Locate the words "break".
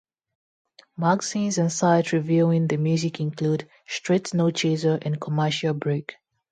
5.75-6.15